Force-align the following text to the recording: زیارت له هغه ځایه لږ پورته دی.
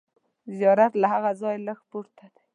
زیارت 0.57 0.93
له 1.01 1.07
هغه 1.13 1.31
ځایه 1.41 1.63
لږ 1.67 1.79
پورته 1.89 2.25
دی. 2.33 2.43